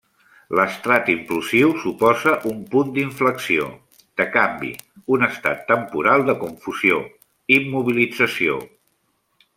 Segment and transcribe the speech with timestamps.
[0.59, 3.67] L'estrat implosiu suposa un punt d'inflexió,
[4.21, 4.71] de canvi,
[5.17, 6.99] un estat temporal de confusió,
[7.59, 8.61] immobilització.